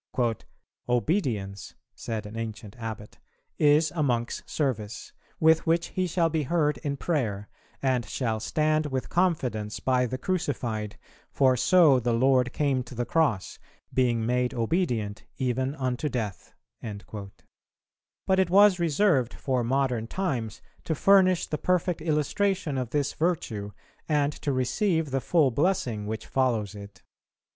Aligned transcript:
"Obedience," 0.89 1.75
said 1.93 2.25
an 2.25 2.35
ancient 2.35 2.75
abbot, 2.77 3.19
"is 3.59 3.91
a 3.95 4.01
monk's 4.01 4.41
service, 4.47 5.13
with 5.39 5.67
which 5.67 5.89
he 5.89 6.07
shall 6.07 6.27
be 6.27 6.41
heard 6.41 6.79
in 6.79 6.97
prayer, 6.97 7.47
and 7.83 8.03
shall 8.07 8.39
stand 8.39 8.87
with 8.87 9.09
confidence 9.11 9.79
by 9.79 10.07
the 10.07 10.17
Crucified, 10.17 10.97
for 11.31 11.55
so 11.55 11.99
the 11.99 12.13
Lord 12.15 12.51
came 12.51 12.81
to 12.81 12.95
the 12.95 13.05
cross, 13.05 13.59
being 13.93 14.25
made 14.25 14.55
obedient 14.55 15.25
even 15.37 15.75
unto 15.75 16.09
death;"[399:1] 16.09 17.29
but 18.25 18.39
it 18.39 18.49
was 18.49 18.79
reserved 18.79 19.35
for 19.35 19.63
modern 19.63 20.07
times 20.07 20.63
to 20.83 20.95
furnish 20.95 21.45
the 21.45 21.59
perfect 21.59 22.01
illustration 22.01 22.75
of 22.75 22.89
this 22.89 23.13
virtue, 23.13 23.69
and 24.09 24.33
to 24.33 24.51
receive 24.51 25.11
the 25.11 25.21
full 25.21 25.51
blessing 25.51 26.07
which 26.07 26.25
follows 26.25 26.73
it. 26.73 27.03